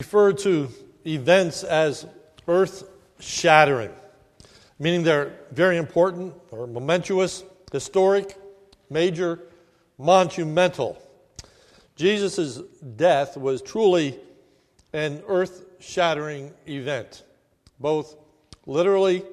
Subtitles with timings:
[0.00, 0.68] refer to
[1.04, 2.06] events as
[2.46, 2.84] earth
[3.18, 3.90] shattering,
[4.78, 8.36] meaning they're very important or momentous, historic,
[8.88, 9.40] major,
[9.98, 11.02] monumental.
[11.96, 12.58] Jesus'
[12.96, 14.16] death was truly
[14.92, 17.24] an earth shattering event,
[17.80, 18.14] both
[18.66, 19.24] literally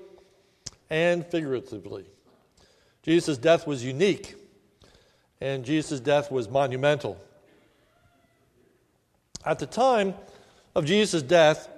[0.89, 2.05] and figuratively.
[3.04, 4.36] Jesus' death was unique,
[5.39, 7.20] and Jesus' death was monumental.
[9.45, 10.16] At the time
[10.76, 11.70] of Jesus' death,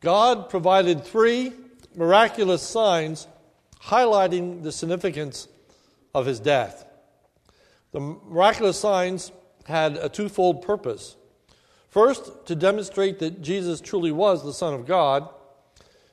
[0.00, 1.52] God provided three
[1.94, 3.28] miraculous signs
[3.82, 5.48] highlighting the significance
[6.14, 6.86] of his death.
[7.92, 9.32] The miraculous signs
[9.66, 11.16] had a twofold purpose.
[11.88, 15.28] First, to demonstrate that Jesus truly was the Son of God,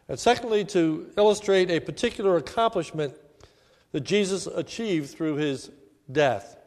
[0.10, 3.14] and secondly, to illustrate a particular accomplishment
[3.92, 5.72] that Jesus achieved through his
[6.12, 6.58] death.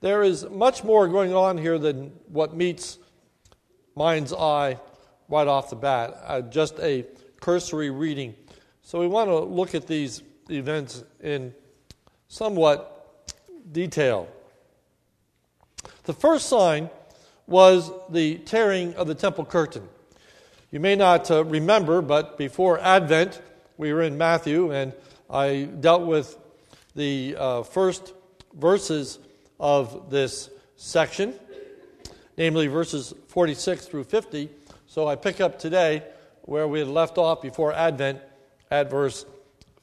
[0.00, 2.98] There is much more going on here than what meets
[3.94, 4.78] mind's eye
[5.28, 7.06] right off the bat, uh, just a
[7.40, 8.34] cursory reading.
[8.82, 11.54] So we want to look at these events in
[12.28, 13.26] somewhat
[13.70, 14.28] detail.
[16.04, 16.90] The first sign
[17.46, 19.88] was the tearing of the temple curtain.
[20.70, 23.40] You may not uh, remember, but before Advent,
[23.76, 24.92] we were in Matthew, and
[25.28, 26.36] I dealt with
[26.94, 28.14] the uh, first
[28.54, 29.18] verses
[29.60, 31.34] of this section,
[32.36, 34.48] namely verses 46 through 50.
[34.86, 36.02] So I pick up today
[36.42, 38.20] where we had left off before Advent
[38.70, 39.24] at verse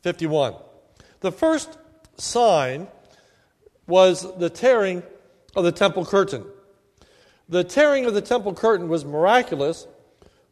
[0.02, 0.56] 51.
[1.22, 1.78] The first
[2.18, 2.88] sign
[3.88, 5.04] was the tearing
[5.56, 6.46] of the temple curtain.
[7.50, 9.88] The tearing of the temple curtain was miraculous,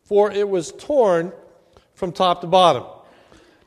[0.03, 1.31] for it was torn
[1.93, 2.83] from top to bottom.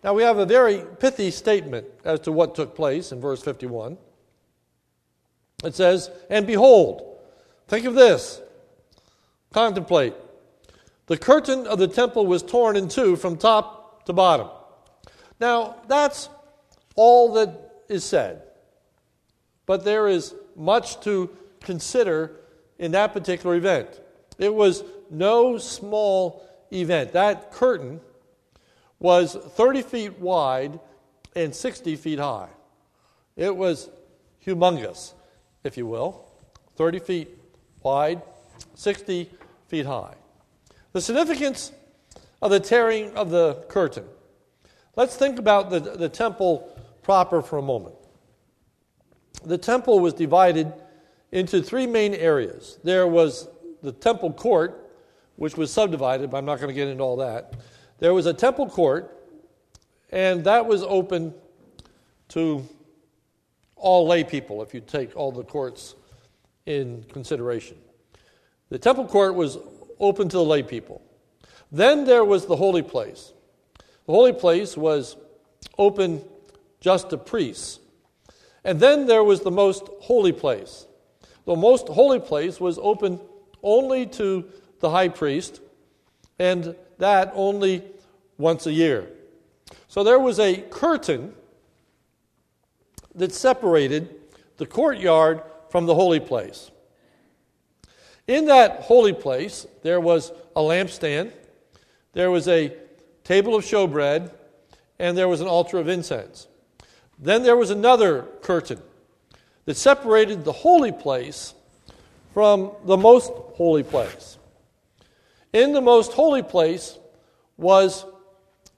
[0.03, 3.98] Now we have a very pithy statement as to what took place in verse 51.
[5.62, 7.09] It says, And behold,
[7.70, 8.42] think of this,
[9.52, 10.14] contemplate.
[11.06, 14.48] The curtain of the temple was torn in two from top to bottom.
[15.38, 16.28] Now, that's
[16.96, 18.42] all that is said.
[19.67, 21.30] But there is much to
[21.61, 22.40] consider
[22.80, 24.00] in that particular event.
[24.36, 27.12] It was no small event.
[27.12, 28.00] That curtain
[28.98, 30.80] was 30 feet wide
[31.36, 32.48] and 60 feet high.
[33.36, 33.90] It was
[34.45, 35.14] humongous,
[35.62, 36.27] if you will.
[36.74, 37.39] 30 feet
[37.83, 38.23] wide,
[38.74, 39.30] 60
[39.68, 40.14] feet high.
[40.92, 41.73] The significance
[42.42, 44.05] of the tearing of the curtain.
[44.96, 47.95] Let's think about the, the temple proper for a moment.
[49.45, 50.73] The temple was divided
[51.33, 52.79] into three main areas.
[52.83, 53.48] There was
[53.83, 54.90] the temple court,
[55.36, 57.55] which was subdivided, but I'm not going to get into all that.
[57.98, 59.17] There was a temple court,
[60.11, 61.33] and that was open
[62.30, 62.67] to
[63.77, 65.95] all lay people, if you take all the courts
[66.70, 67.77] in consideration.
[68.69, 69.58] The temple court was
[69.98, 71.03] open to the lay people.
[71.73, 73.33] Then there was the holy place.
[74.07, 75.17] The holy place was
[75.77, 76.23] open
[76.81, 77.81] just to priests.
[78.64, 80.86] And then there was the most holy place.
[81.45, 83.20] The most holy place was open
[83.63, 84.45] only to
[84.81, 85.61] the high priest
[86.39, 87.83] and that only
[88.39, 89.08] once a year.
[89.89, 91.35] So there was a curtain
[93.14, 94.14] that separated
[94.57, 96.70] the courtyard from the holy place.
[98.27, 101.33] In that holy place, there was a lampstand,
[102.13, 102.73] there was a
[103.25, 104.33] table of showbread,
[104.98, 106.47] and there was an altar of incense.
[107.19, 108.81] Then there was another curtain
[109.64, 111.55] that separated the holy place
[112.35, 114.39] from the most holy place.
[115.52, 116.98] In the most holy place
[117.57, 118.05] was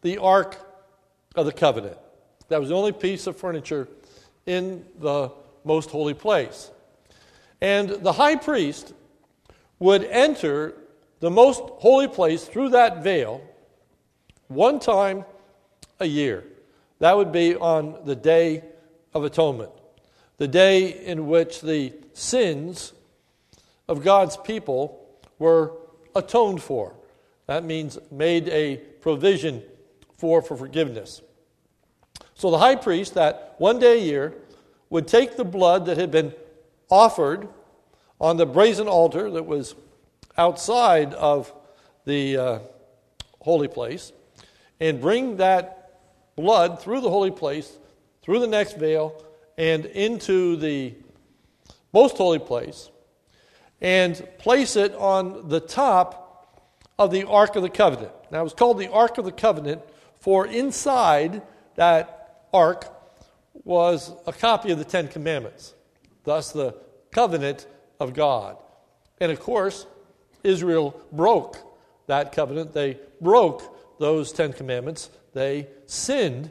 [0.03, 0.57] the Ark
[1.35, 1.97] of the Covenant.
[2.49, 3.89] That was the only piece of furniture
[4.47, 5.31] in the
[5.65, 6.71] most holy place.
[7.63, 8.93] And the high priest
[9.79, 10.75] would enter
[11.21, 13.41] the most holy place through that veil
[14.49, 15.25] one time
[16.01, 16.43] a year.
[16.99, 18.65] That would be on the Day
[19.15, 19.71] of Atonement,
[20.39, 22.95] the day in which the sins
[23.87, 25.07] of God's people
[25.39, 25.73] were
[26.17, 26.95] atoned for.
[27.47, 29.63] That means made a provision
[30.17, 31.23] for, for forgiveness.
[32.35, 34.35] So the high priest, that one day a year,
[34.91, 36.35] would take the blood that had been
[36.91, 37.49] offered
[38.21, 39.75] on the brazen altar that was
[40.37, 41.53] outside of
[42.05, 42.59] the uh,
[43.41, 44.13] holy place
[44.81, 46.01] and bring that
[46.37, 47.79] blood through the holy place,
[48.23, 49.23] through the next veil,
[49.59, 50.95] and into the
[51.93, 52.91] most holy place
[53.81, 56.63] and place it on the top
[56.99, 58.13] of the Ark of the Covenant.
[58.31, 59.83] Now, it was called the Ark of the Covenant,
[60.21, 61.43] for inside
[61.75, 62.87] that Ark
[63.65, 65.75] was a copy of the Ten Commandments,
[66.25, 66.75] thus, the
[67.11, 67.67] covenant
[68.01, 68.57] of God.
[69.21, 69.87] And of course,
[70.43, 71.57] Israel broke
[72.07, 76.51] that covenant, they broke those Ten Commandments, they sinned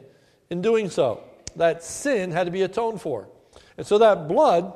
[0.50, 1.22] in doing so.
[1.56, 3.28] That sin had to be atoned for.
[3.76, 4.72] And so that blood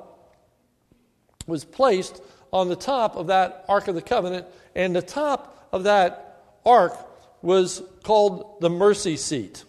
[1.46, 2.20] was placed
[2.52, 6.26] on the top of that Ark of the Covenant, and the top of that
[6.64, 6.96] ark
[7.42, 9.64] was called the mercy seat.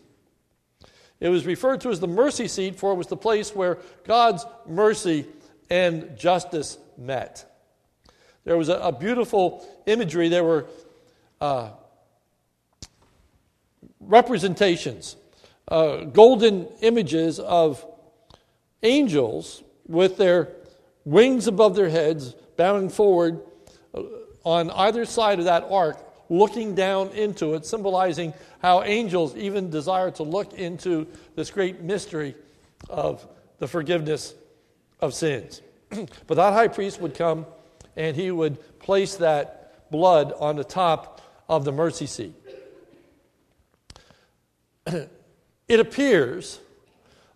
[1.19, 4.45] It was referred to as the mercy seat, for it was the place where God's
[4.67, 5.25] mercy
[5.69, 7.45] and justice met.
[8.43, 10.29] There was a, a beautiful imagery.
[10.29, 10.67] There were
[11.41, 11.71] uh,
[13.99, 15.15] representations,
[15.67, 17.85] uh, golden images of
[18.83, 20.49] angels with their
[21.03, 23.41] wings above their heads, bowing forward
[23.93, 24.03] uh,
[24.43, 25.97] on either side of that ark,
[26.29, 32.35] looking down into it, symbolizing how angels even desire to look into this great mystery
[32.89, 33.25] of
[33.59, 34.33] the forgiveness
[34.99, 35.61] of sins.
[35.89, 37.45] but that high priest would come
[37.95, 42.33] and he would place that blood on the top of the mercy seat.
[44.85, 46.59] it appears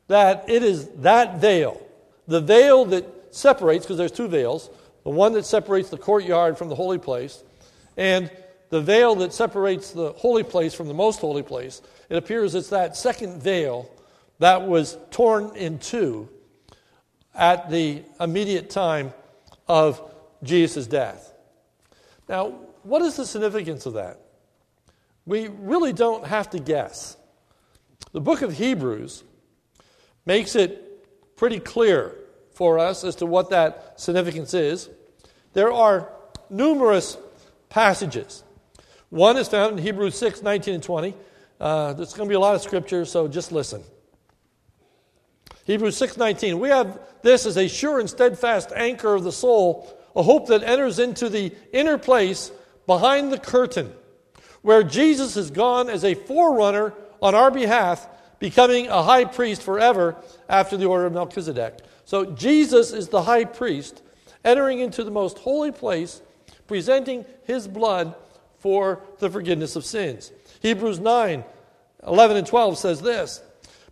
[0.08, 1.82] that it is that veil,
[2.28, 4.70] the veil that separates, because there's two veils,
[5.04, 7.44] the one that separates the courtyard from the holy place,
[7.98, 8.30] and
[8.72, 11.82] the veil that separates the holy place from the most holy place.
[12.10, 13.92] It appears it's that second veil
[14.40, 16.30] that was torn in two
[17.36, 19.14] at the immediate time
[19.68, 20.02] of
[20.42, 21.34] Jesus' death.
[22.30, 22.52] Now,
[22.84, 24.22] what is the significance of that?
[25.26, 27.18] We really don't have to guess.
[28.14, 29.24] The book of Hebrews
[30.26, 32.16] makes it pretty clear
[32.54, 34.90] for us as to what that significance is.
[35.52, 36.10] There are
[36.50, 37.18] numerous
[37.70, 38.44] passages.
[39.12, 41.16] One is found in Hebrews 6 19 and 20.
[41.60, 43.84] Uh, there's going to be a lot of scripture, so just listen.
[45.66, 50.24] Hebrews 6:19 We have this as a sure and steadfast anchor of the soul, a
[50.24, 52.52] hope that enters into the inner place
[52.88, 53.94] behind the curtain,
[54.62, 58.08] where Jesus has gone as a forerunner on our behalf,
[58.40, 60.16] becoming a high priest forever
[60.50, 61.80] after the order of Melchizedek.
[62.06, 64.02] So Jesus is the high priest
[64.44, 66.22] entering into the most holy place,
[66.66, 68.16] presenting his blood
[68.62, 70.32] for the forgiveness of sins.
[70.62, 71.44] Hebrews 9
[72.08, 73.42] 11 and 12 says this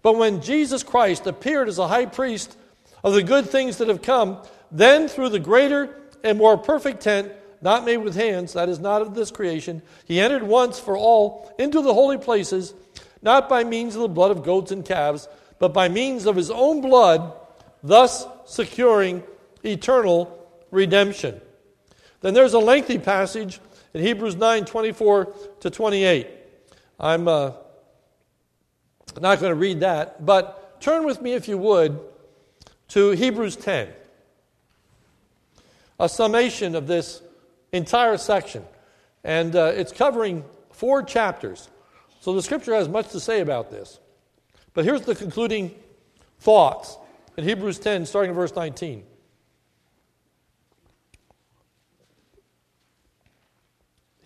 [0.01, 2.57] But when Jesus Christ appeared as a high priest
[3.03, 4.37] of the good things that have come,
[4.71, 7.31] then through the greater and more perfect tent,
[7.61, 11.53] not made with hands, that is not of this creation, he entered once for all
[11.59, 12.73] into the holy places,
[13.21, 15.27] not by means of the blood of goats and calves,
[15.59, 17.33] but by means of his own blood,
[17.83, 19.23] thus securing
[19.63, 21.41] eternal redemption.
[22.21, 23.59] Then there's a lengthy passage
[23.93, 26.27] in Hebrews 9 24 to 28.
[26.99, 27.51] I'm uh,
[29.19, 31.99] not going to read that, but turn with me, if you would,
[32.89, 33.89] to Hebrews 10.
[35.99, 37.21] A summation of this
[37.71, 38.63] entire section.
[39.23, 41.69] And uh, it's covering four chapters.
[42.21, 43.99] So the scripture has much to say about this.
[44.73, 45.75] But here's the concluding
[46.39, 46.97] thoughts
[47.37, 49.03] in Hebrews 10, starting in verse 19.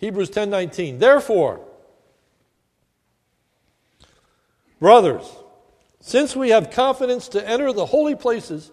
[0.04, 1.00] Hebrews 10:19.
[1.00, 1.62] Therefore,
[4.78, 5.24] brothers,
[6.02, 8.70] since we have confidence to enter the holy places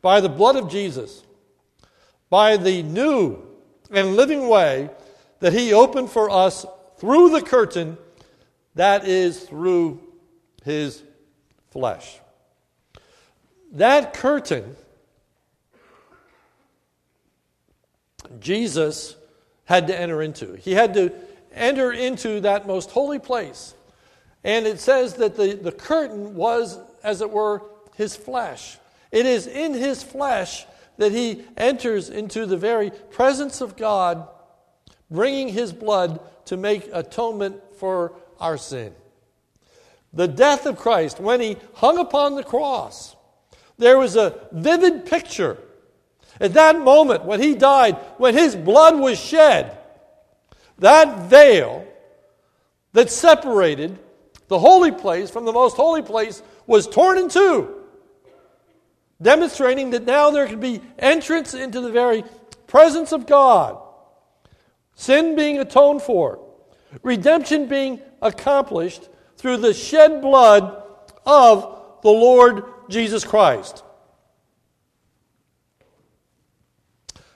[0.00, 1.24] by the blood of Jesus,
[2.28, 3.42] by the new
[3.90, 4.90] and living way
[5.40, 6.64] that he opened for us
[6.98, 7.98] through the curtain
[8.76, 10.00] that is through
[10.62, 11.02] his
[11.72, 12.20] flesh.
[13.72, 14.76] That curtain
[18.38, 19.16] Jesus
[19.70, 20.54] had to enter into.
[20.54, 21.12] He had to
[21.54, 23.72] enter into that most holy place.
[24.42, 27.62] And it says that the, the curtain was, as it were,
[27.94, 28.78] his flesh.
[29.12, 34.26] It is in his flesh that he enters into the very presence of God,
[35.08, 38.92] bringing his blood to make atonement for our sin.
[40.12, 43.14] The death of Christ, when he hung upon the cross,
[43.78, 45.58] there was a vivid picture
[46.40, 49.76] at that moment, when he died, when his blood was shed,
[50.78, 51.86] that veil
[52.92, 53.98] that separated
[54.48, 57.76] the holy place from the most holy place was torn in two,
[59.20, 62.24] demonstrating that now there could be entrance into the very
[62.66, 63.78] presence of God,
[64.94, 66.40] sin being atoned for,
[67.02, 70.82] redemption being accomplished through the shed blood
[71.26, 73.84] of the Lord Jesus Christ.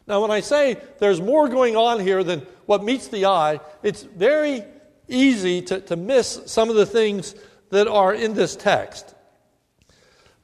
[0.07, 4.03] Now, when I say there's more going on here than what meets the eye, it's
[4.03, 4.63] very
[5.09, 7.35] easy to, to miss some of the things
[7.71, 9.15] that are in this text.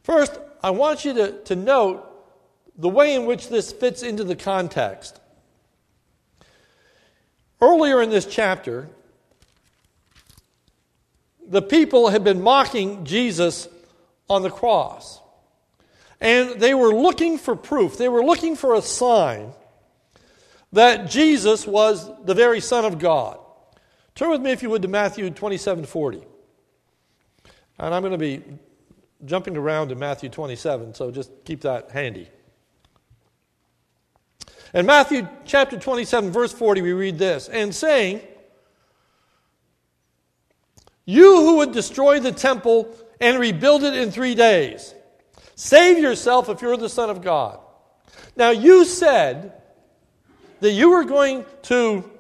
[0.02, 2.07] First, I want you to, to note
[2.76, 5.21] the way in which this fits into the context.
[7.61, 8.88] earlier in this chapter,
[11.47, 13.69] the people had been mocking Jesus
[14.31, 15.20] on the cross.
[16.21, 19.53] And they were looking for proof, they were looking for a sign
[20.73, 23.39] that Jesus was the very Son of God.
[24.15, 26.23] Turn with me, if you would, to Matthew 27 40.
[27.79, 28.43] And I'm going to be
[29.25, 32.29] jumping around in Matthew 27, so just keep that handy.
[34.73, 38.21] In Matthew chapter 27, verse 40, we read this and saying,
[41.05, 44.95] You who would destroy the temple and rebuild it in three days,
[45.61, 47.61] save yourself if you're the Son of God.
[48.35, 49.52] Now, you said
[50.61, 52.11] that you were going to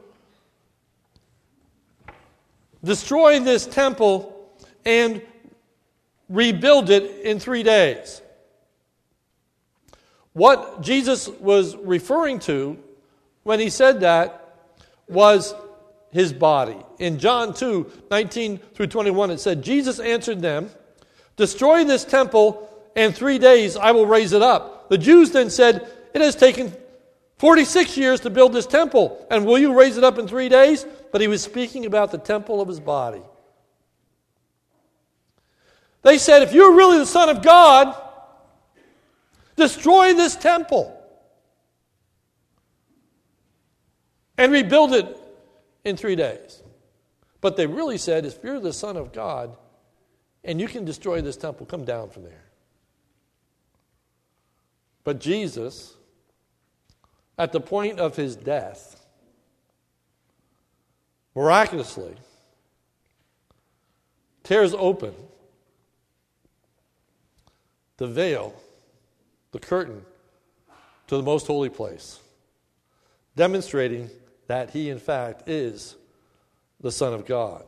[2.84, 4.54] destroy this temple
[4.84, 5.22] and
[6.28, 8.20] rebuild it in three days.
[10.34, 12.78] What Jesus was referring to
[13.42, 14.58] when he said that
[15.08, 15.54] was
[16.10, 16.76] his body.
[16.98, 20.68] In John 2 19 through 21, it said, Jesus answered them,
[21.36, 24.88] Destroy this temple, and three days I will raise it up.
[24.88, 26.74] The Jews then said, It has taken
[27.38, 30.84] 46 years to build this temple, and will you raise it up in three days?
[31.12, 33.22] But he was speaking about the temple of his body.
[36.02, 37.94] They said, If you're really the Son of God,
[39.56, 40.96] destroy this temple
[44.36, 45.16] and rebuild it
[45.84, 46.62] in three days.
[47.40, 49.56] But they really said, If you're the Son of God
[50.44, 52.49] and you can destroy this temple, come down from there.
[55.04, 55.94] But Jesus,
[57.38, 59.06] at the point of his death,
[61.34, 62.14] miraculously
[64.42, 65.14] tears open
[67.96, 68.54] the veil,
[69.52, 70.04] the curtain
[71.06, 72.20] to the most holy place,
[73.36, 74.10] demonstrating
[74.46, 75.96] that he, in fact, is
[76.80, 77.64] the Son of God.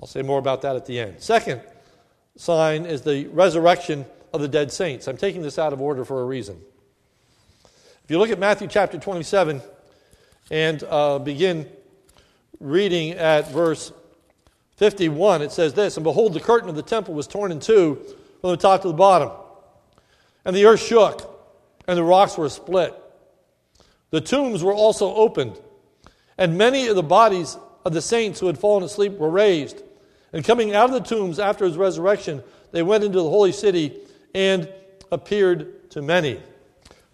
[0.00, 1.16] I'll say more about that at the end.
[1.20, 1.60] Second
[2.36, 5.08] sign is the resurrection of the dead saints.
[5.08, 6.60] I'm taking this out of order for a reason.
[8.04, 9.62] If you look at Matthew chapter 27
[10.50, 11.68] and uh, begin
[12.58, 13.92] reading at verse
[14.76, 18.00] 51, it says this And behold, the curtain of the temple was torn in two
[18.40, 19.30] from the top to the bottom.
[20.44, 21.30] And the earth shook,
[21.86, 22.94] and the rocks were split.
[24.10, 25.60] The tombs were also opened,
[26.36, 29.82] and many of the bodies of the saints who had fallen asleep were raised.
[30.32, 34.00] And coming out of the tombs after his resurrection, they went into the holy city
[34.34, 34.68] and
[35.10, 36.40] appeared to many.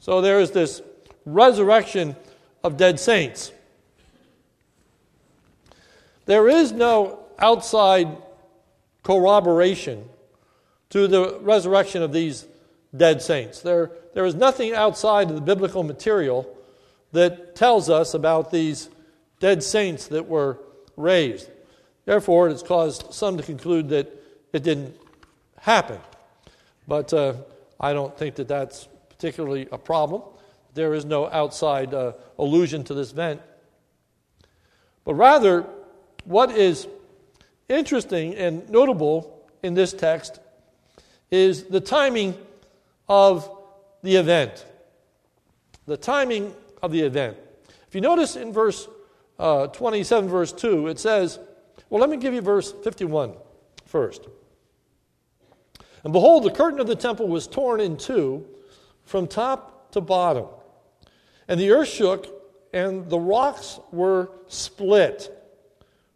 [0.01, 0.83] So there is this
[1.25, 2.17] resurrection
[2.63, 3.53] of dead saints.
[6.27, 8.09] There is no outside
[9.03, 10.09] corroboration
[10.91, 12.47] to the resurrection of these
[12.97, 13.61] dead saints.
[13.61, 16.53] There, there is nothing outside of the biblical material
[17.13, 18.91] that tells us about these
[19.41, 20.59] dead saints that were
[20.97, 21.51] raised.
[22.05, 24.13] Therefore, it has caused some to conclude that
[24.53, 24.97] it didn't
[25.59, 25.99] happen.
[26.89, 27.35] But uh,
[27.81, 30.23] I don't think that that's particularly a problem.
[30.75, 33.41] There is no outside uh, allusion to this event.
[35.05, 35.67] But rather,
[36.25, 36.87] what is
[37.69, 40.41] interesting and notable in this text
[41.31, 42.37] is the timing
[43.09, 43.51] of
[44.03, 44.65] the event.
[45.87, 47.37] The timing of the event.
[47.89, 48.89] If you notice in verse
[49.39, 51.39] uh, 27, verse 2, it says,
[51.91, 53.35] well, let me give you verse 51
[53.85, 54.27] first.
[56.07, 58.47] And behold, the curtain of the temple was torn in two
[59.07, 60.47] from top to bottom.
[61.49, 62.29] And the earth shook,
[62.73, 65.37] and the rocks were split.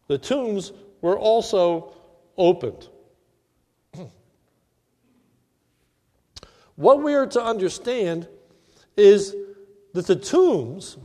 [0.07, 0.71] The tombs
[1.01, 1.97] were also
[2.39, 2.87] opened.
[6.77, 8.29] What we are to understand
[8.97, 9.35] is
[9.95, 10.99] that the tombs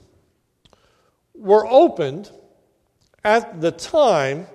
[1.34, 2.30] were opened
[3.24, 4.46] at the time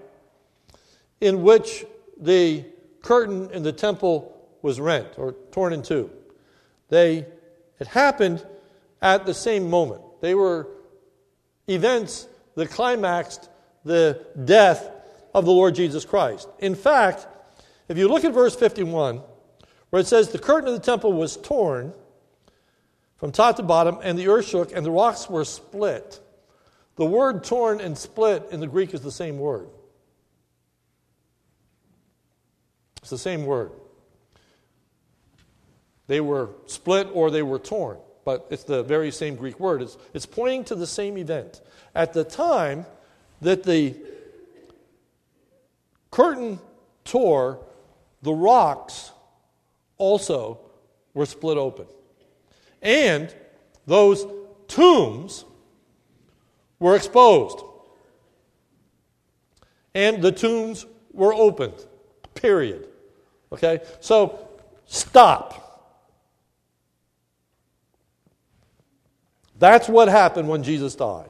[1.21, 1.85] in which
[2.17, 2.65] the
[3.03, 6.11] curtain in the temple was rent or torn in two.
[6.89, 7.27] They,
[7.79, 8.45] it happened
[9.01, 10.03] at the same moment.
[10.21, 10.69] They were
[11.67, 13.49] events that climaxed
[13.85, 14.91] the death
[15.35, 16.49] of the Lord Jesus Christ.
[16.59, 17.27] In fact,
[17.89, 19.23] if you look at verse 51,
[19.91, 21.93] where it says, The curtain of the temple was torn
[23.17, 26.21] from top to bottom, and the earth shook, and the rocks were split.
[26.97, 29.69] The word torn and split in the Greek is the same word.
[33.01, 33.73] It's the same word.
[36.07, 39.83] They were split or they were torn, but it's the very same Greek word.
[39.83, 41.61] It's, it's pointing to the same event.
[41.95, 42.85] At the time
[43.41, 43.97] that the
[46.11, 46.59] curtain
[47.05, 47.65] tore,
[48.23, 49.13] the rocks
[49.99, 50.59] also
[51.15, 51.87] were split open.
[52.83, 53.35] And
[53.87, 54.27] those
[54.69, 55.45] tombs
[56.79, 57.63] were exposed.
[59.95, 61.87] And the tombs were opened.
[62.41, 62.89] Period.
[63.53, 63.81] Okay?
[64.01, 64.49] So
[64.87, 65.67] stop.
[69.59, 71.29] That's what happened when Jesus died.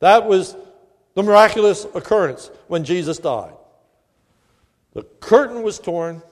[0.00, 0.54] That was
[1.14, 3.54] the miraculous occurrence when Jesus died.
[4.92, 6.22] The curtain was torn,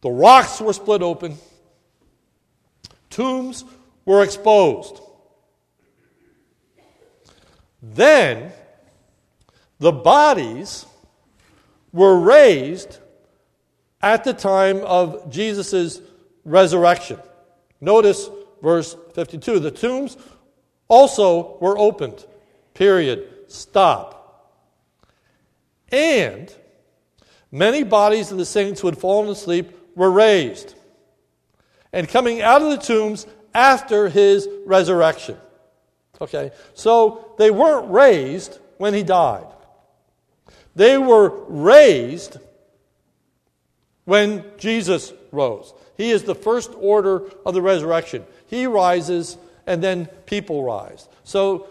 [0.00, 1.36] the rocks were split open,
[3.10, 3.64] tombs
[4.04, 5.00] were exposed.
[7.82, 8.52] Then
[9.80, 10.86] the bodies
[11.98, 13.00] were raised
[14.00, 16.00] at the time of Jesus'
[16.44, 17.18] resurrection.
[17.80, 18.30] Notice
[18.62, 20.16] verse 52 the tombs
[20.86, 22.24] also were opened.
[22.72, 23.28] Period.
[23.48, 24.14] Stop.
[25.90, 26.54] And
[27.50, 30.74] many bodies of the saints who had fallen asleep were raised
[31.92, 35.36] and coming out of the tombs after his resurrection.
[36.20, 39.46] Okay, so they weren't raised when he died.
[40.78, 42.36] They were raised
[44.04, 45.74] when Jesus rose.
[45.96, 48.24] He is the first order of the resurrection.
[48.46, 51.08] He rises, and then people rise.
[51.24, 51.66] So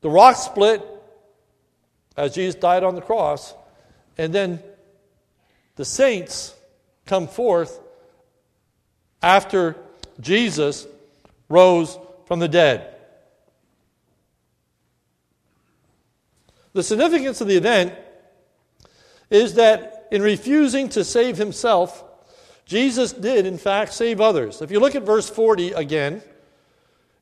[0.00, 0.84] the rock split
[2.16, 3.54] as Jesus died on the cross,
[4.18, 4.60] and then
[5.76, 6.52] the saints
[7.06, 7.78] come forth
[9.22, 9.76] after
[10.18, 10.84] Jesus
[11.48, 11.96] rose
[12.26, 12.93] from the dead.
[16.74, 17.94] The significance of the event
[19.30, 22.04] is that in refusing to save himself,
[22.66, 24.60] Jesus did, in fact, save others.
[24.60, 26.22] If you look at verse 40 again,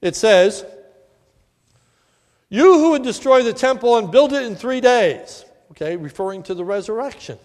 [0.01, 0.65] it says,
[2.49, 6.55] You who would destroy the temple and build it in three days, okay, referring to
[6.55, 7.39] the resurrection.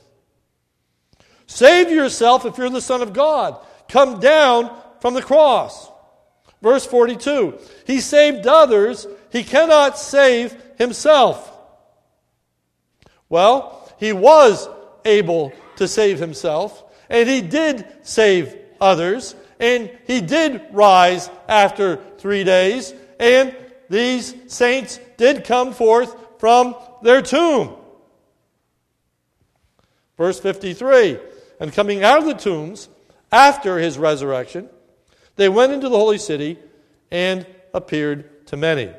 [1.45, 3.57] Save yourself if you're the Son of God.
[3.89, 5.89] Come down from the cross.
[6.61, 11.53] Verse 42 He saved others, he cannot save himself.
[13.29, 14.69] Well, he was
[15.05, 22.43] able to save himself, and he did save others, and he did rise after three
[22.43, 23.55] days, and
[23.89, 27.75] these saints did come forth from their tomb.
[30.17, 31.19] Verse 53
[31.59, 32.89] And coming out of the tombs
[33.31, 34.69] after his resurrection,
[35.35, 36.57] they went into the holy city
[37.11, 38.91] and appeared to many.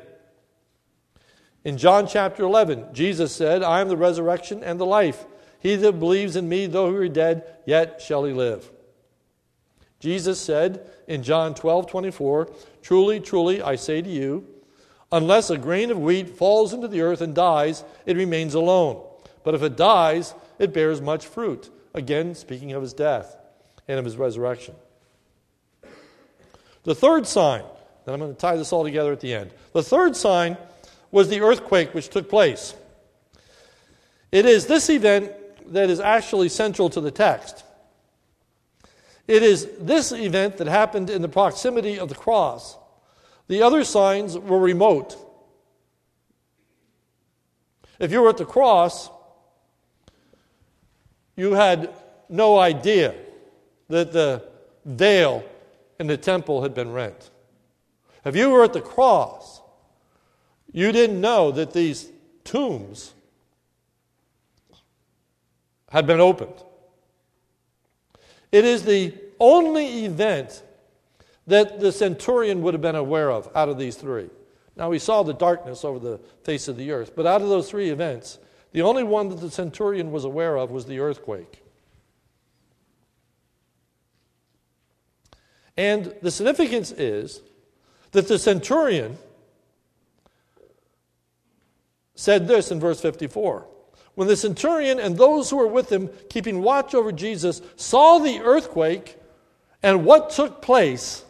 [1.63, 5.25] In John chapter 11, Jesus said, I am the resurrection and the life.
[5.59, 8.71] He that believes in me, though he were dead, yet shall he live.
[9.99, 12.49] Jesus said in John 12, 24,
[12.81, 14.47] Truly, truly, I say to you,
[15.11, 19.05] unless a grain of wheat falls into the earth and dies, it remains alone.
[19.43, 21.69] But if it dies, it bears much fruit.
[21.93, 23.35] Again, speaking of his death
[23.87, 24.75] and of his resurrection.
[26.83, 27.63] The third sign,
[28.05, 29.51] and I'm going to tie this all together at the end.
[29.73, 30.55] The third sign
[31.11, 32.75] was the earthquake which took place.
[34.31, 35.31] It is this event
[35.73, 37.63] that is actually central to the text.
[39.27, 42.77] It is this event that happened in the proximity of the cross.
[43.47, 45.15] The other signs were remote.
[47.99, 49.09] If you were at the cross,
[51.35, 51.93] you had
[52.27, 53.15] no idea
[53.89, 54.47] that the
[54.85, 55.43] veil
[55.99, 57.29] in the temple had been rent.
[58.25, 59.58] If you were at the cross,
[60.71, 62.11] you didn't know that these
[62.43, 63.13] tombs
[65.89, 66.53] had been opened.
[68.51, 70.63] It is the only event
[71.47, 74.29] that the centurion would have been aware of out of these three.
[74.75, 77.69] Now, we saw the darkness over the face of the earth, but out of those
[77.69, 78.37] three events,
[78.71, 81.63] the only one that the centurion was aware of was the earthquake.
[85.75, 87.41] And the significance is
[88.11, 89.17] that the centurion
[92.19, 93.65] said this in verse 54
[94.15, 98.41] when the centurion and those who were with him, keeping watch over Jesus, saw the
[98.41, 99.15] earthquake
[99.81, 101.23] and what took place,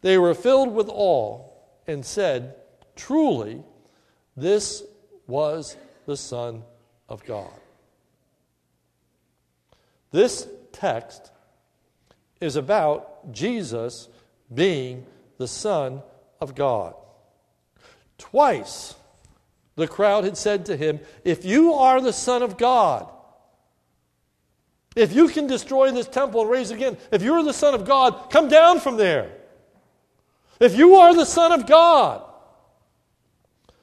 [0.00, 1.44] they were filled with awe
[1.86, 2.54] and said,
[2.94, 3.62] Truly,
[4.34, 4.82] this
[5.26, 6.62] was the Son
[7.06, 7.52] of God.
[10.12, 11.30] This text
[12.40, 14.08] is about Jesus
[14.54, 15.04] being
[15.36, 16.00] the Son
[16.40, 16.94] of God.
[18.16, 18.94] Twice
[19.76, 23.10] the crowd had said to him, If you are the Son of God,
[24.94, 28.30] if you can destroy this temple and raise again, if you're the Son of God,
[28.30, 29.30] come down from there.
[30.58, 32.22] If you are the Son of God,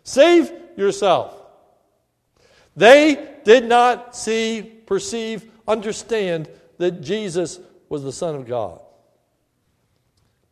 [0.04, 1.40] save yourself.
[2.76, 8.82] They did not see, perceive, understand that Jesus was the Son of God.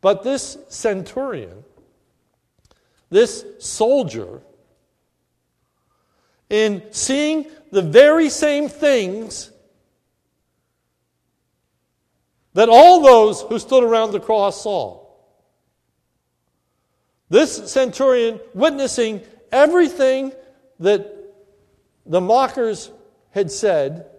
[0.00, 1.64] But this centurion
[3.12, 4.40] this soldier
[6.52, 9.50] in seeing the very same things
[12.52, 15.02] that all those who stood around the cross saw.
[17.30, 20.32] This centurion witnessing everything
[20.78, 21.16] that
[22.04, 22.90] the mockers
[23.30, 24.10] had said,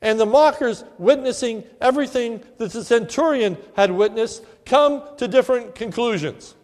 [0.00, 6.56] and the mockers witnessing everything that the centurion had witnessed, come to different conclusions.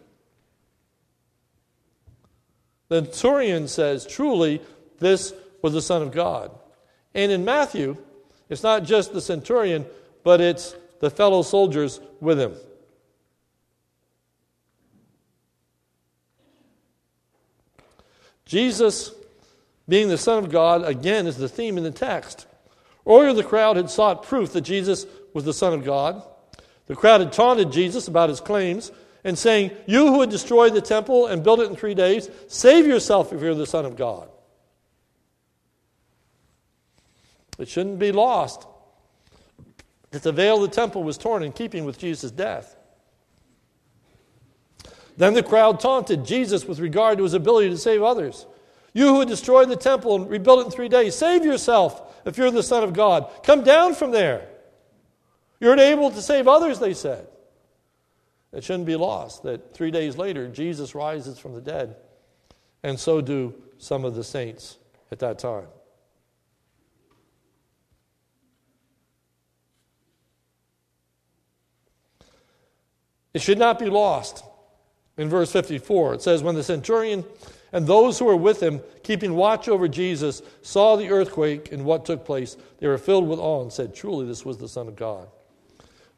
[2.89, 4.61] The centurion says, truly,
[4.99, 6.51] this was the Son of God.
[7.13, 7.97] And in Matthew,
[8.49, 9.85] it's not just the centurion,
[10.23, 12.55] but it's the fellow soldiers with him.
[18.45, 19.13] Jesus,
[19.87, 22.47] being the Son of God, again is the theme in the text.
[23.05, 26.23] Earlier, the crowd had sought proof that Jesus was the Son of God.
[26.87, 28.91] The crowd had taunted Jesus about his claims
[29.23, 32.87] and saying, You who would destroy the temple and build it in three days, save
[32.87, 34.29] yourself if you're the Son of God.
[37.57, 38.65] It shouldn't be lost
[40.11, 42.75] that the veil of the temple was torn in keeping with Jesus' death.
[45.17, 48.45] Then the crowd taunted Jesus with regard to his ability to save others.
[48.93, 52.37] You who would destroy the temple and rebuild it in three days, save yourself if
[52.37, 53.29] you're the Son of God.
[53.43, 54.47] Come down from there.
[55.59, 57.27] You're unable to save others, they said.
[58.51, 61.95] It shouldn't be lost that three days later, Jesus rises from the dead,
[62.83, 64.77] and so do some of the saints
[65.11, 65.67] at that time.
[73.33, 74.43] It should not be lost.
[75.17, 77.25] In verse 54, it says, When the centurion
[77.71, 82.05] and those who were with him, keeping watch over Jesus, saw the earthquake and what
[82.05, 84.95] took place, they were filled with awe and said, Truly, this was the Son of
[84.95, 85.27] God.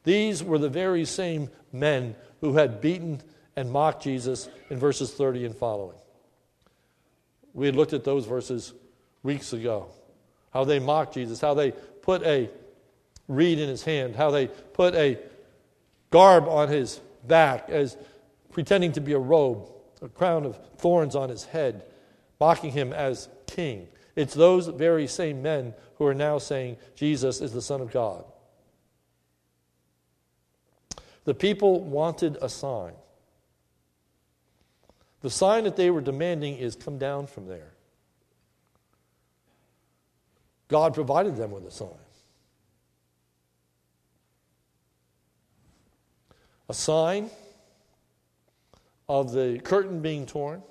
[0.03, 3.21] These were the very same men who had beaten
[3.55, 5.97] and mocked Jesus in verses 30 and following.
[7.53, 8.73] We had looked at those verses
[9.23, 9.87] weeks ago.
[10.53, 12.49] How they mocked Jesus, how they put a
[13.27, 15.19] reed in his hand, how they put a
[16.09, 17.97] garb on his back as
[18.51, 19.69] pretending to be a robe,
[20.01, 21.85] a crown of thorns on his head,
[22.39, 23.87] mocking him as king.
[24.15, 28.25] It's those very same men who are now saying Jesus is the Son of God.
[31.25, 32.93] The people wanted a sign.
[35.21, 37.73] The sign that they were demanding is come down from there.
[40.67, 41.89] God provided them with a sign.
[46.69, 47.29] A sign
[49.07, 50.63] of the curtain being torn,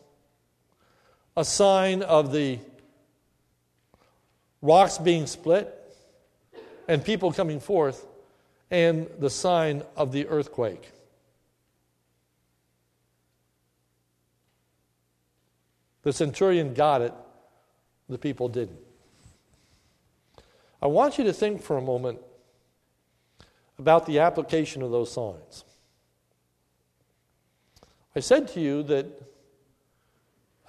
[1.36, 2.58] a sign of the
[4.62, 5.76] rocks being split,
[6.88, 8.06] and people coming forth
[8.70, 10.90] and the sign of the earthquake.
[16.02, 17.12] The centurion got it,
[18.08, 18.78] the people didn't.
[20.80, 22.20] I want you to think for a moment
[23.78, 25.64] about the application of those signs.
[28.14, 29.06] I said to you that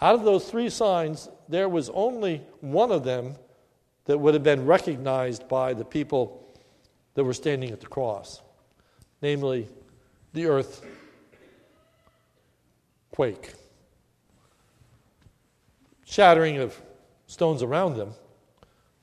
[0.02, 3.36] out of those three signs, there was only one of them
[4.06, 6.41] that would have been recognized by the people
[7.14, 8.42] that were standing at the cross,
[9.22, 9.68] namely
[10.34, 10.86] the earth
[13.12, 13.54] quake,
[16.06, 16.80] shattering of
[17.28, 18.14] stones around them,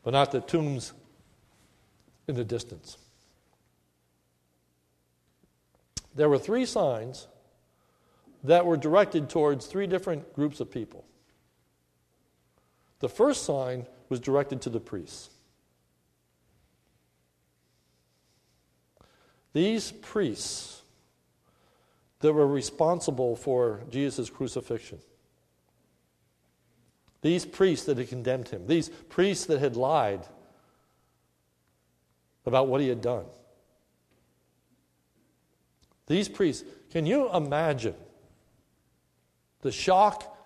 [0.03, 0.93] but not the tombs
[2.27, 2.99] in the distance.
[6.15, 7.29] There were three signs
[8.45, 11.05] that were directed towards three different groups of people.
[13.01, 15.31] The first sign was directed to the priests.
[19.59, 20.83] These priests
[22.21, 25.01] that were responsible for Jesus' crucifixion,
[27.23, 30.21] these priests that had condemned him, these priests that had lied
[32.47, 33.25] about what he had done.
[36.07, 37.97] These priests, can you imagine
[39.63, 40.39] the shock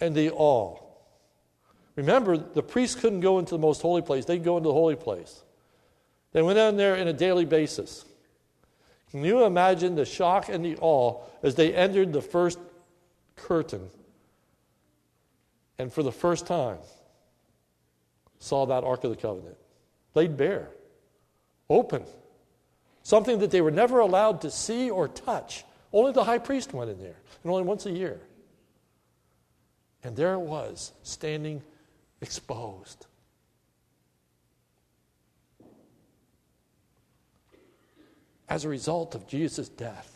[0.00, 0.78] and the awe?
[1.96, 4.94] Remember, the priests couldn't go into the most holy place, they'd go into the holy
[4.94, 5.42] place.
[6.30, 8.04] They went down there on a daily basis.
[9.14, 12.58] Can you imagine the shock and the awe as they entered the first
[13.36, 13.88] curtain
[15.78, 16.78] and for the first time
[18.40, 19.56] saw that Ark of the Covenant
[20.16, 20.68] laid bare,
[21.70, 22.02] open,
[23.04, 25.64] something that they were never allowed to see or touch?
[25.92, 28.20] Only the high priest went in there, and only once a year.
[30.02, 31.62] And there it was, standing
[32.20, 33.06] exposed.
[38.48, 40.10] As a result of Jesus' death.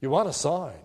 [0.00, 0.80] You want a sign.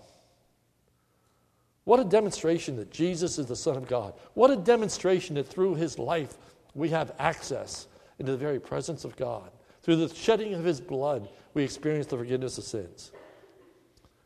[1.85, 4.13] What a demonstration that Jesus is the Son of God.
[4.33, 6.35] What a demonstration that through his life
[6.75, 7.87] we have access
[8.19, 9.49] into the very presence of God.
[9.83, 13.11] Through the shedding of his blood, we experience the forgiveness of sins.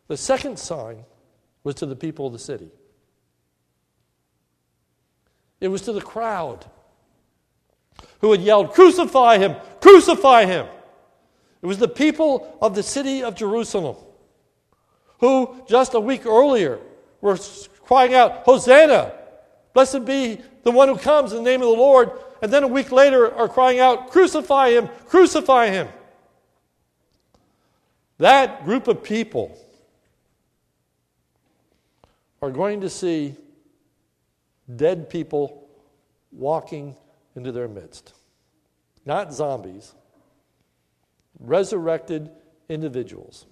[0.07, 1.05] The second sign
[1.63, 2.71] was to the people of the city,
[5.59, 6.65] it was to the crowd
[8.19, 9.55] who had yelled, Crucify him!
[9.79, 10.65] Crucify him!
[11.61, 13.95] It was the people of the city of Jerusalem
[15.19, 16.79] who, just a week earlier,
[17.21, 17.37] were
[17.83, 19.13] crying out, Hosanna!
[19.73, 22.11] Blessed be the one who comes in the name of the Lord.
[22.41, 24.89] And then a week later are crying out, Crucify him!
[25.05, 25.87] Crucify him!
[28.17, 29.57] That group of people
[32.41, 33.35] are going to see
[34.75, 35.69] dead people
[36.31, 36.95] walking
[37.35, 38.13] into their midst.
[39.05, 39.93] Not zombies,
[41.41, 42.29] resurrected
[42.69, 43.45] individuals,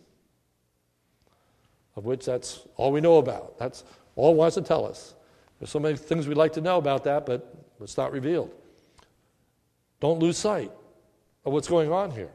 [1.95, 3.57] of which that's all we know about.
[3.57, 3.83] That's
[4.15, 5.15] all it wants to tell us.
[5.59, 8.53] There's so many things we'd like to know about that, but it's not revealed.
[9.99, 10.71] Don't lose sight
[11.43, 12.31] of what's going on here.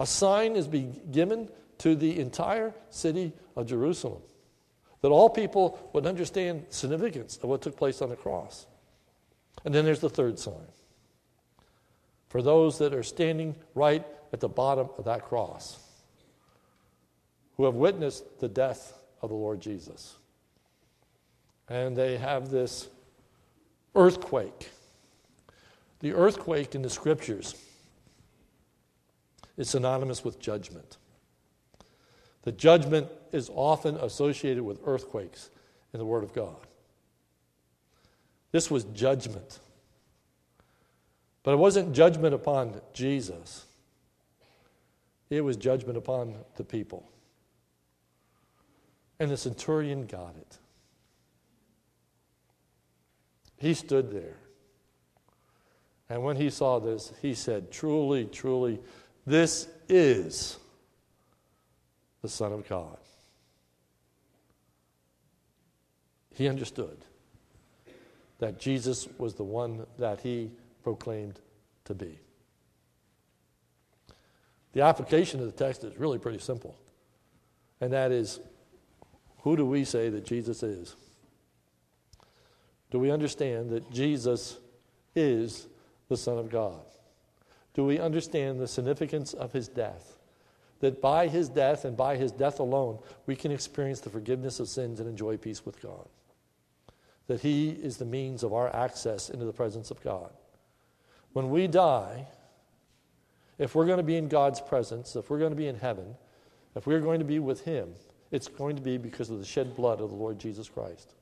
[0.00, 4.22] A sign is being given to the entire city of Jerusalem
[5.00, 8.66] that all people would understand significance of what took place on the cross.
[9.64, 10.54] And then there's the third sign
[12.28, 15.78] for those that are standing right at the bottom of that cross,
[17.56, 20.16] who have witnessed the death of the Lord Jesus.
[21.68, 22.88] And they have this
[23.94, 24.70] earthquake.
[26.00, 27.54] The earthquake in the scriptures
[29.56, 30.96] is synonymous with judgment.
[32.42, 35.50] The judgment is often associated with earthquakes
[35.92, 36.56] in the Word of God.
[38.50, 39.60] This was judgment.
[41.42, 43.64] But it wasn't judgment upon Jesus,
[45.36, 47.10] it was judgment upon the people.
[49.18, 50.58] And the centurion got it.
[53.56, 54.36] He stood there.
[56.10, 58.80] And when he saw this, he said, Truly, truly,
[59.24, 60.58] this is
[62.20, 62.98] the Son of God.
[66.34, 66.98] He understood
[68.38, 70.50] that Jesus was the one that he
[70.82, 71.40] proclaimed
[71.84, 72.18] to be.
[74.72, 76.76] The application of the text is really pretty simple,
[77.80, 78.40] and that is
[79.42, 80.96] who do we say that Jesus is?
[82.90, 84.58] Do we understand that Jesus
[85.14, 85.66] is
[86.08, 86.80] the Son of God?
[87.74, 90.16] Do we understand the significance of his death?
[90.80, 94.68] That by his death and by his death alone, we can experience the forgiveness of
[94.68, 96.08] sins and enjoy peace with God.
[97.28, 100.30] That he is the means of our access into the presence of God.
[101.32, 102.26] When we die,
[103.62, 106.16] if we're going to be in God's presence, if we're going to be in heaven,
[106.74, 107.94] if we're going to be with him,
[108.32, 111.14] it's going to be because of the shed blood of the Lord Jesus Christ.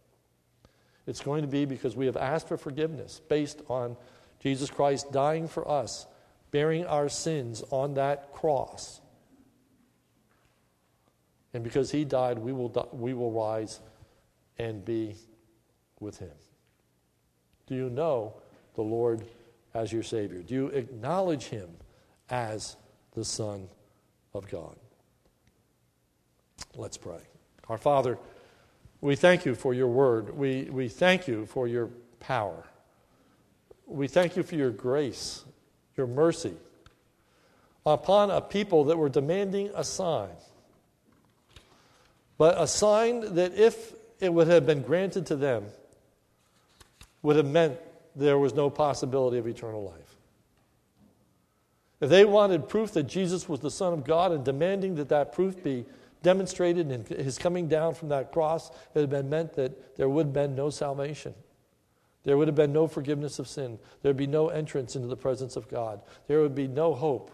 [1.07, 3.95] It's going to be because we have asked for forgiveness based on
[4.39, 6.07] Jesus Christ dying for us,
[6.51, 9.03] bearing our sins on that cross.
[11.53, 13.81] And because he died, we will, die, we will rise
[14.57, 15.17] and be
[15.99, 16.31] with him.
[17.67, 18.35] Do you know
[18.77, 19.27] the Lord
[19.75, 20.43] as your Savior?
[20.43, 21.69] Do you acknowledge him
[22.31, 22.77] as
[23.15, 23.69] the Son
[24.35, 24.77] of God?
[26.77, 27.21] Let's pray.
[27.69, 28.19] Our Father,
[29.01, 30.37] we thank you for your word.
[30.37, 31.91] We, we thank you for your
[32.21, 32.65] power.
[33.87, 35.45] We thank you for your grace,
[35.97, 36.55] your mercy
[37.87, 40.31] upon a people that were demanding a sign.
[42.39, 45.67] But a sign that, if it would have been granted to them,
[47.23, 47.79] would have meant
[48.17, 50.10] there was no possibility of eternal life.
[52.01, 55.33] If they wanted proof that Jesus was the Son of God and demanding that that
[55.33, 55.85] proof be
[56.23, 60.27] demonstrated in his coming down from that cross, it had been meant that there would
[60.27, 61.35] have been no salvation.
[62.25, 63.79] There would have been no forgiveness of sin.
[64.03, 66.03] There would be no entrance into the presence of God.
[66.27, 67.31] There would be no hope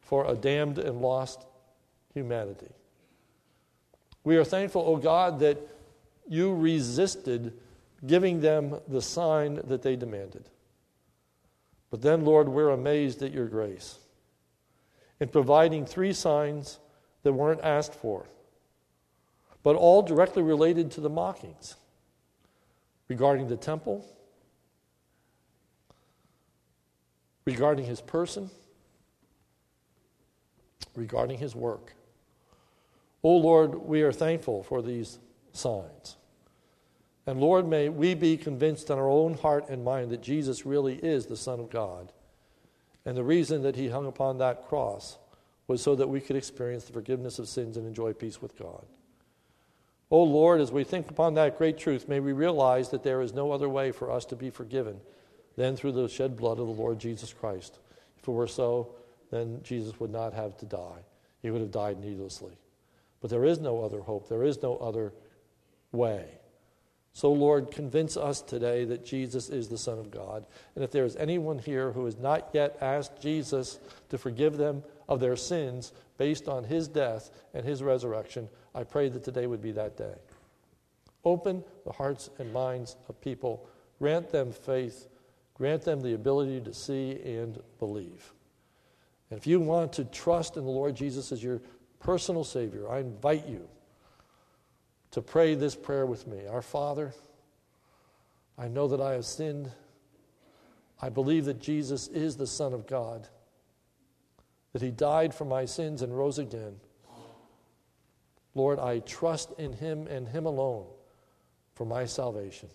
[0.00, 1.46] for a damned and lost
[2.12, 2.68] humanity.
[4.24, 5.58] We are thankful, O oh God, that
[6.28, 7.52] you resisted
[8.06, 10.48] giving them the sign that they demanded.
[11.90, 13.98] But then, Lord, we're amazed at your grace
[15.20, 16.78] in providing three signs
[17.22, 18.26] that weren't asked for,
[19.62, 21.76] but all directly related to the mockings
[23.08, 24.04] regarding the temple,
[27.44, 28.50] regarding his person,
[30.94, 31.94] regarding his work.
[33.22, 35.18] Oh Lord, we are thankful for these
[35.52, 36.16] signs.
[37.26, 40.94] And Lord, may we be convinced in our own heart and mind that Jesus really
[40.94, 42.12] is the Son of God.
[43.04, 45.18] And the reason that he hung upon that cross
[45.66, 48.84] was so that we could experience the forgiveness of sins and enjoy peace with God.
[50.10, 53.34] O Lord, as we think upon that great truth, may we realize that there is
[53.34, 55.00] no other way for us to be forgiven
[55.56, 57.78] than through the shed blood of the Lord Jesus Christ.
[58.18, 58.94] If it were so,
[59.32, 61.02] then Jesus would not have to die.
[61.42, 62.52] He would have died needlessly.
[63.20, 65.12] But there is no other hope, there is no other
[65.90, 66.26] way.
[67.16, 70.44] So, Lord, convince us today that Jesus is the Son of God.
[70.74, 73.78] And if there is anyone here who has not yet asked Jesus
[74.10, 79.08] to forgive them of their sins based on his death and his resurrection, I pray
[79.08, 80.12] that today would be that day.
[81.24, 83.66] Open the hearts and minds of people,
[83.98, 85.08] grant them faith,
[85.54, 88.34] grant them the ability to see and believe.
[89.30, 91.62] And if you want to trust in the Lord Jesus as your
[91.98, 93.66] personal Savior, I invite you
[95.12, 96.46] to pray this prayer with me.
[96.46, 97.14] Our Father,
[98.58, 99.70] I know that I have sinned.
[101.00, 103.28] I believe that Jesus is the Son of God,
[104.72, 106.76] that He died for my sins and rose again.
[108.54, 110.86] Lord, I trust in Him and Him alone
[111.74, 112.70] for my salvation.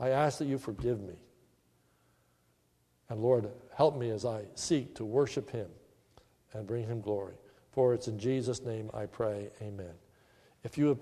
[0.00, 1.14] I ask that you forgive me.
[3.08, 5.68] And Lord, help me as I seek to worship Him
[6.52, 7.34] and bring Him glory.
[7.70, 9.50] For it's in Jesus' name I pray.
[9.62, 9.94] Amen.
[10.64, 11.00] If you would